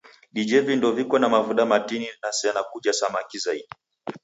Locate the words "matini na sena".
1.65-2.61